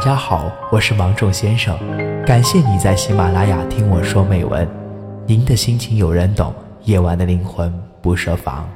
[0.00, 1.78] 大家好，我是芒种先生，
[2.24, 4.66] 感谢你在喜马拉雅听我说美文。
[5.26, 7.70] 您的心情有人懂，夜晚的灵魂
[8.00, 8.66] 不设防。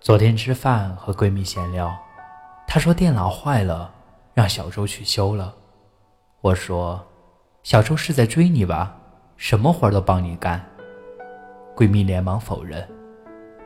[0.00, 1.96] 昨天吃饭和闺蜜闲聊，
[2.66, 3.88] 她说电脑坏了，
[4.34, 5.54] 让小周去修了。
[6.40, 7.04] 我说，
[7.62, 8.96] 小周是在追你吧？
[9.36, 10.64] 什么活都帮你干。
[11.76, 12.86] 闺蜜连忙否认，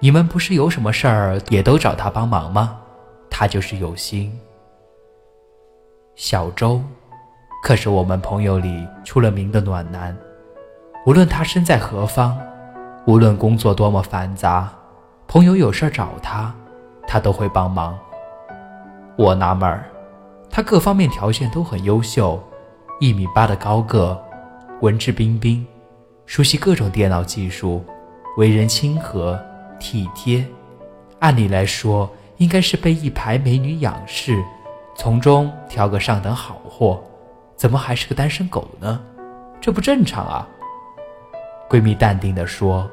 [0.01, 2.79] 你们不是有什么事儿也都找他帮忙吗？
[3.29, 4.39] 他就是有心。
[6.15, 6.83] 小周，
[7.63, 10.17] 可是我们朋友里出了名的暖男，
[11.05, 12.39] 无论他身在何方，
[13.07, 14.73] 无论工作多么繁杂。
[15.29, 16.55] 朋友有事找他，
[17.07, 17.99] 他都会帮忙。
[19.17, 19.85] 我纳闷儿，
[20.57, 22.43] 他各方面条件都很优秀，
[22.99, 24.19] 一米八的高个，
[24.81, 25.67] 文质彬彬，
[26.25, 27.85] 熟悉各种电脑技术，
[28.39, 29.39] 为人亲和
[29.79, 30.43] 体贴。
[31.19, 34.43] 按理来说，应该是被一排美女仰视，
[34.97, 37.05] 从中挑个上等好货，
[37.55, 38.99] 怎么还是个单身狗呢？
[39.61, 40.49] 这不正常啊！
[41.69, 42.89] 闺蜜淡定地说：“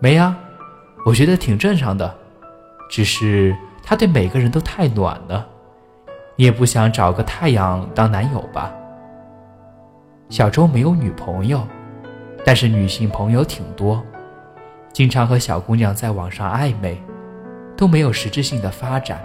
[0.00, 0.38] 没啊。”
[1.06, 2.14] 我觉得挺正常的，
[2.90, 5.48] 只是他对每个人都太暖了。
[6.36, 8.72] 你也不想找个太阳当男友吧？
[10.30, 11.60] 小周没有女朋友，
[12.44, 14.02] 但是女性朋友挺多，
[14.92, 17.00] 经常和小姑娘在网上暧昧，
[17.76, 19.20] 都没有实质性的发展。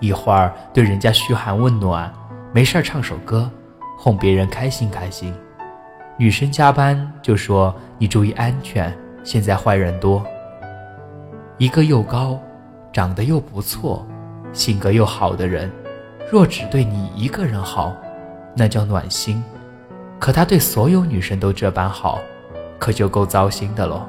[0.00, 2.12] 一会儿对人家嘘寒问暖，
[2.52, 3.50] 没事儿唱首歌，
[3.98, 5.34] 哄别人开心开心。
[6.18, 8.94] 女生加班就说你注意安全，
[9.24, 10.22] 现在坏人多。
[11.56, 12.38] 一个又高，
[12.92, 14.06] 长得又不错，
[14.52, 15.70] 性格又好的人，
[16.30, 17.96] 若只对你一个人好，
[18.56, 19.42] 那叫暖心；
[20.18, 22.18] 可他对所有女生都这般好，
[22.78, 24.06] 可就够糟心的喽。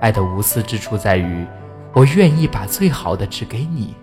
[0.00, 1.46] 爱的无私之处在于，
[1.92, 3.94] 我愿意把最好的只给你；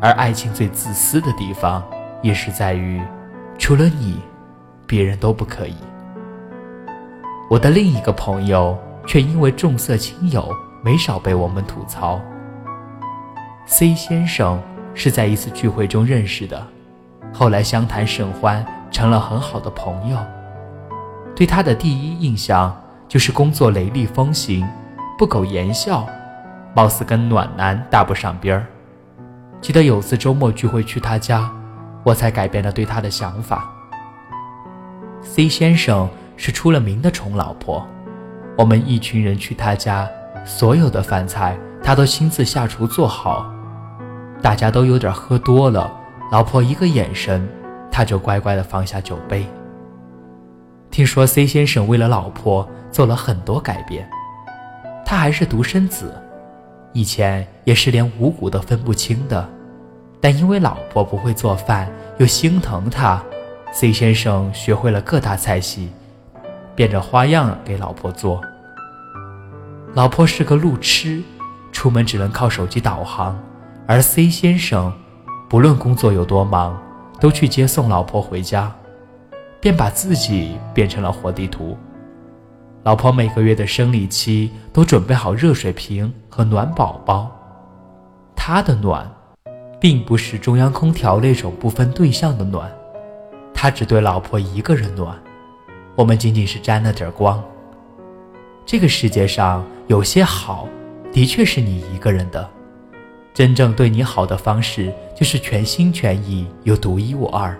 [0.00, 1.82] 而爱情最自私的地方，
[2.22, 3.02] 也是在于，
[3.58, 4.20] 除了你，
[4.86, 5.76] 别人都不可以。
[7.50, 8.76] 我的另一个朋友
[9.06, 10.48] 却因为重色轻友。
[10.80, 12.20] 没少被我们吐槽。
[13.70, 14.58] C 先生
[14.94, 16.66] 是在一次聚会中认识的，
[17.34, 20.18] 后来相谈甚欢，成了很好的朋友。
[21.36, 22.74] 对他的第一印象
[23.06, 24.66] 就是工作雷厉风行，
[25.18, 26.06] 不苟言笑，
[26.74, 28.66] 貌似跟暖男搭不上边儿。
[29.60, 31.48] 记得有次周末聚会去他家，
[32.02, 33.70] 我才改变了对他的想法。
[35.20, 36.08] C 先生
[36.38, 37.86] 是出了名的宠老婆，
[38.56, 40.08] 我们一群人去他家。
[40.46, 43.52] 所有的饭菜他都亲自下厨做好，
[44.40, 45.92] 大家都有点喝多了，
[46.30, 47.46] 老婆一个眼神，
[47.90, 49.44] 他就乖乖的放下酒杯。
[50.90, 54.08] 听说 C 先生为了老婆做了很多改变，
[55.04, 56.14] 他还是独生子，
[56.92, 59.46] 以前也是连五谷都分不清的，
[60.20, 63.22] 但因为老婆不会做饭，又心疼他
[63.72, 65.90] ，C 先生学会了各大菜系，
[66.74, 68.40] 变着花样给老婆做。
[69.94, 71.22] 老婆是个路痴，
[71.72, 73.38] 出门只能靠手机导航，
[73.90, 74.92] 而 C 先生，
[75.48, 76.78] 不论工作有多忙，
[77.18, 78.70] 都去接送老婆回家，
[79.62, 81.74] 便把自己变成了活地图。
[82.82, 87.34] 老婆每个月的生理期都准备好热水瓶和暖宝宝。
[88.36, 89.10] 他的暖，
[89.80, 92.70] 并不是中央空调那种不分对象的暖，
[93.54, 95.16] 他只对老婆一个人暖，
[95.96, 97.42] 我们仅仅是沾了点光。
[98.66, 100.68] 这个世界上有些好，
[101.10, 102.46] 的确是你一个人的。
[103.38, 107.56] 真正对你好的方式，就是全心全意又独一无二。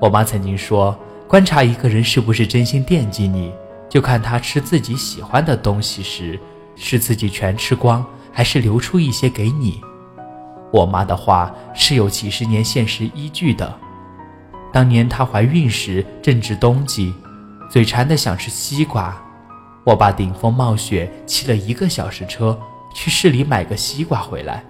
[0.00, 0.96] 我妈曾经说，
[1.26, 3.52] 观察一个人是不是真心惦记你，
[3.88, 6.38] 就看他吃自己喜欢的东西时，
[6.76, 9.80] 是自己全吃光，还是留出一些给你。
[10.72, 13.76] 我妈的话是有几十年现实依据的。
[14.72, 17.12] 当年她怀孕时正值冬季，
[17.68, 19.12] 嘴馋的想吃西瓜。
[19.82, 22.56] 我爸顶风冒雪骑了一个小时车
[22.94, 24.62] 去市里买个西瓜回来，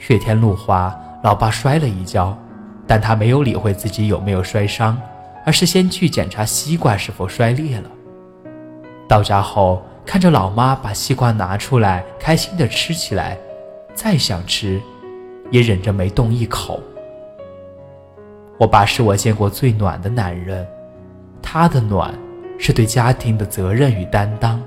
[0.00, 0.92] 雪天路滑，
[1.22, 2.36] 老爸摔了一跤，
[2.86, 5.00] 但他没有理会自己有没有摔伤，
[5.46, 7.88] 而是先去检查西瓜是否摔裂了。
[9.06, 13.38] 到家后，看着老妈把西瓜拿出来，开心地吃起来，
[13.94, 14.80] 再想吃，
[15.50, 16.80] 也忍着没动一口。
[18.58, 20.66] 我爸是我见过最暖的男人，
[21.40, 22.12] 他的暖。
[22.62, 24.62] 是对家庭的责任与担当，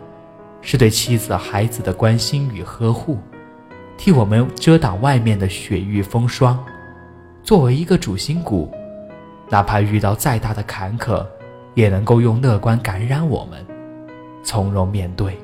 [0.62, 3.20] 是对妻子孩子的关心与呵护，
[4.04, 6.62] 替我们遮挡外面的雪域风霜。
[7.42, 8.70] 作为一个主心骨，
[9.48, 11.26] 哪怕遇到再大的坎坷，
[11.74, 13.66] 也能够用乐观感染我们，
[14.44, 15.40] 从容面对。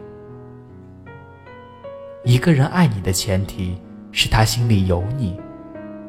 [2.26, 5.40] 一个人爱你的前提是他心里有你，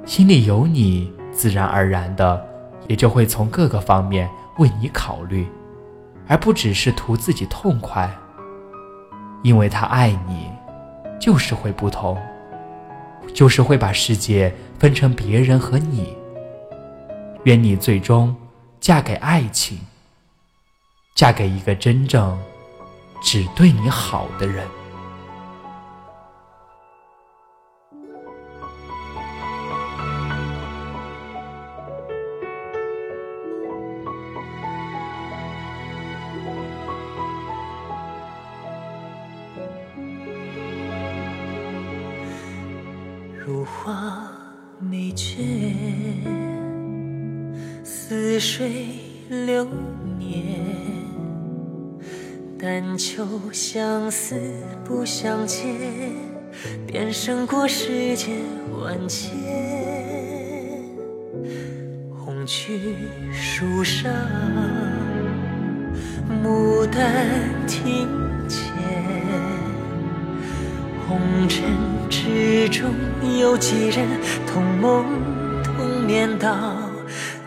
[0.05, 2.45] 心里有你，自然而然的
[2.89, 5.47] 也就会从各个方面为你考虑，
[6.27, 8.13] 而不只是图自己痛快。
[9.45, 10.51] 因为他爱你，
[11.21, 12.21] 就是会不同。
[13.35, 16.17] 就是会把世界分成别人和你。
[17.45, 18.35] 愿你最终
[18.81, 19.79] 嫁给爱情，
[21.15, 22.39] 嫁给一个真正
[23.23, 24.67] 只对你好的人。
[43.53, 44.31] 如花
[44.79, 45.75] 美眷，
[47.83, 48.71] 似水
[49.29, 49.67] 流
[50.21, 50.45] 年。
[52.57, 54.37] 但求相思
[54.85, 55.67] 不相见，
[56.87, 58.37] 便胜过世间
[58.81, 59.33] 万千。
[62.17, 62.95] 红去
[63.33, 64.13] 树上，
[66.45, 68.07] 牡丹庭
[68.49, 68.73] 前，
[71.09, 71.19] 红
[71.49, 72.00] 尘。
[72.11, 72.91] 之中
[73.39, 74.07] 有几人
[74.45, 75.05] 同梦
[75.63, 76.51] 同眠到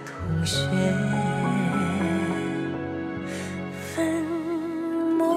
[0.06, 0.16] 同
[0.46, 0.58] 穴？
[3.94, 4.24] 粉
[5.18, 5.28] 墨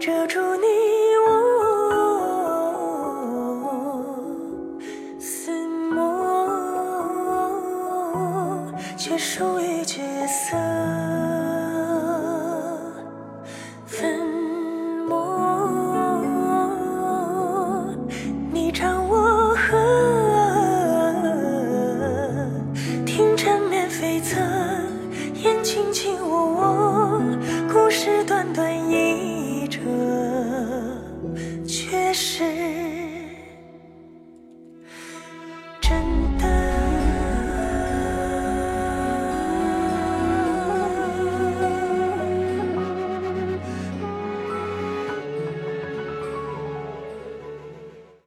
[0.00, 0.66] 遮住你
[1.28, 1.28] 我，
[5.20, 5.52] 似
[5.94, 5.98] 墨
[8.96, 10.56] 却疏于角色。